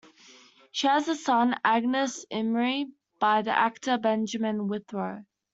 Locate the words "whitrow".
4.67-5.25